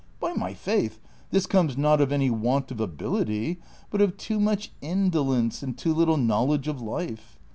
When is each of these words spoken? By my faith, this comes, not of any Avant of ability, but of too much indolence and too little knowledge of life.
By 0.19 0.33
my 0.33 0.55
faith, 0.55 0.99
this 1.29 1.45
comes, 1.45 1.77
not 1.77 2.01
of 2.01 2.11
any 2.11 2.25
Avant 2.29 2.71
of 2.71 2.79
ability, 2.79 3.59
but 3.91 4.01
of 4.01 4.17
too 4.17 4.39
much 4.39 4.71
indolence 4.81 5.61
and 5.61 5.77
too 5.77 5.93
little 5.93 6.17
knowledge 6.17 6.67
of 6.67 6.81
life. 6.81 7.37